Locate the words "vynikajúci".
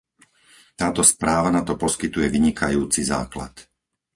2.35-3.01